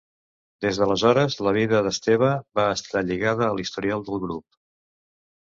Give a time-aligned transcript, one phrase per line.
[0.65, 4.61] Des d'aleshores la vida d'Esteve va estar lligada a la història del grup.